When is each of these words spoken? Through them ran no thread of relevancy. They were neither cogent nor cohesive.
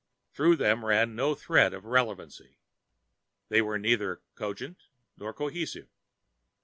Through 0.33 0.55
them 0.55 0.83
ran 0.83 1.15
no 1.15 1.35
thread 1.35 1.75
of 1.75 1.85
relevancy. 1.85 2.57
They 3.49 3.61
were 3.61 3.77
neither 3.77 4.23
cogent 4.33 4.87
nor 5.15 5.31
cohesive. 5.31 5.89